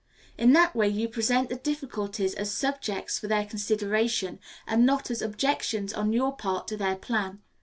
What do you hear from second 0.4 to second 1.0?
that way